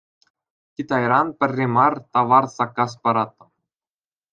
Китайран 0.75 1.27
пӗрре 1.37 1.67
мар 1.75 1.93
тавар 2.11 2.45
саккас 2.55 2.91
параттӑм. 3.01 3.49